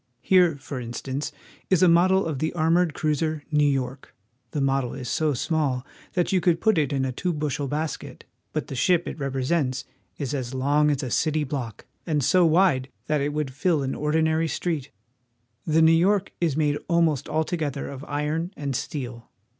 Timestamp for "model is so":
4.59-5.35